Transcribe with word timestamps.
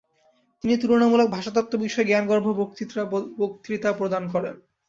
তিনি 0.63 0.75
তুলনামূলক 0.77 1.27
ভাষাতত্ত্ব 1.31 1.73
বিষয়ে 1.77 2.09
জ্ঞানগর্ভ 2.09 2.45
বক্তৃতা 3.41 3.89
প্রদান 3.93 4.23
করেন। 4.33 4.55